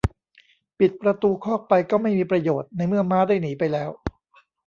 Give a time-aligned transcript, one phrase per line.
[0.79, 3.89] ปิดประตูคอกไปก็ไม่มีประโยชน์ ในเมื่อม้าได้หนีไปแล้ว